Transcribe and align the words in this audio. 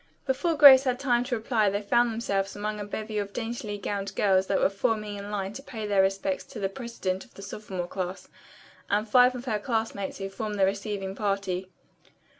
Before 0.25 0.55
Grace 0.55 0.85
had 0.85 0.99
time 0.99 1.23
to 1.25 1.35
reply 1.35 1.69
they 1.69 1.83
found 1.83 2.11
themselves 2.11 2.55
among 2.55 2.79
a 2.79 2.83
bevy 2.83 3.19
of 3.19 3.33
daintily 3.33 3.77
gowned 3.77 4.15
girls 4.15 4.47
that 4.47 4.57
were 4.59 4.67
forming 4.67 5.15
in 5.15 5.29
line 5.29 5.53
to 5.53 5.61
pay 5.61 5.85
their 5.85 6.01
respects 6.01 6.43
to 6.45 6.59
the 6.59 6.69
president 6.69 7.23
of 7.23 7.35
the 7.35 7.43
sophomore 7.43 7.85
class 7.85 8.27
and 8.89 9.07
five 9.07 9.35
of 9.35 9.45
her 9.45 9.59
classmates 9.59 10.17
who 10.17 10.27
formed 10.27 10.57
the 10.57 10.65
receiving 10.65 11.13
party. 11.13 11.69